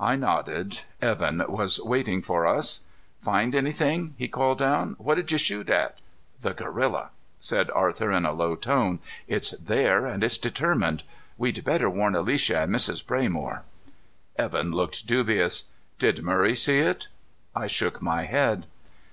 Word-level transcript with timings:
I 0.00 0.16
nodded. 0.16 0.80
Evan 1.00 1.40
was 1.48 1.78
waiting 1.78 2.20
for 2.20 2.48
us. 2.48 2.80
"Find 3.20 3.54
anything?" 3.54 4.14
he 4.18 4.26
called 4.26 4.58
down. 4.58 4.96
"What 4.98 5.14
did 5.14 5.30
you 5.30 5.38
shoot 5.38 5.70
at?" 5.70 5.98
"The 6.40 6.52
gorilla," 6.52 7.10
said 7.38 7.70
Arthur 7.70 8.10
in 8.10 8.26
a 8.26 8.32
low 8.32 8.56
tone. 8.56 8.98
"It's 9.28 9.52
there 9.52 10.04
and 10.04 10.24
it's 10.24 10.36
determined. 10.36 11.04
We'd 11.38 11.62
better 11.64 11.88
warn 11.88 12.16
Alicia 12.16 12.62
and 12.62 12.74
Mrs. 12.74 13.06
Braymore." 13.06 13.60
Evan 14.34 14.72
looked 14.72 15.06
dubious. 15.06 15.66
"Did 16.00 16.24
Murray 16.24 16.56
see 16.56 16.78
it?" 16.80 17.06
I 17.54 17.68
shook 17.68 18.02
my 18.02 18.24
head. 18.24 18.66